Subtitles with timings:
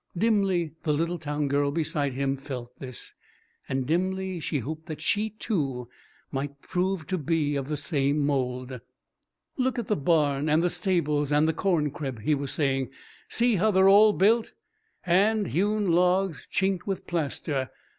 [0.17, 3.13] Dimly the little town girl beside him felt this,
[3.69, 5.89] and dimly she hoped that she, too,
[6.31, 8.81] might prove to be of the same mould.
[9.57, 12.89] "Look at the barn, and the stables, and the corncrib," he was saying.
[13.29, 14.53] "See how they're all built?
[15.01, 17.69] Hand hewn logs chinked with plaster.